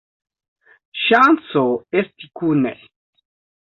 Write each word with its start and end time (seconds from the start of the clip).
Ŝanco 1.03 1.65
esti 2.05 2.35
kune! 2.43 2.77